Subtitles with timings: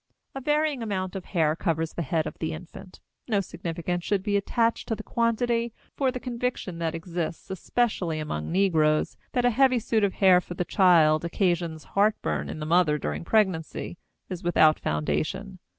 [0.33, 2.99] A varying amount of hair covers the head of the infant.
[3.27, 8.51] No significance should be attached to the quantity, for the conviction that exists, especially among
[8.51, 12.65] negroes, that a heavy suit of hair for the child occasions "heart burn" in the
[12.65, 15.59] mother during pregnancy is without foundation.